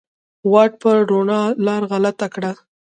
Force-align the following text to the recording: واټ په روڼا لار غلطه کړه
واټ 0.51 0.71
په 0.81 0.89
روڼا 1.09 1.41
لار 1.65 1.81
غلطه 1.91 2.27
کړه 2.33 2.51